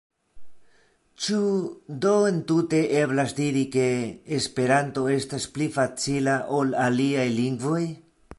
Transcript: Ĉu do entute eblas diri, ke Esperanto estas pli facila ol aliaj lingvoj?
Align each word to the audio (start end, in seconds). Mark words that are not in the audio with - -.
Ĉu 1.25 1.41
do 2.05 2.13
entute 2.29 2.79
eblas 3.01 3.35
diri, 3.41 3.61
ke 3.77 3.85
Esperanto 4.39 5.05
estas 5.21 5.47
pli 5.59 5.69
facila 5.77 6.41
ol 6.63 6.75
aliaj 6.89 7.29
lingvoj? 7.39 7.83